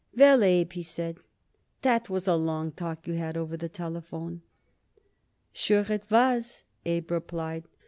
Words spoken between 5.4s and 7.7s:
"Sure it was," Abe replied.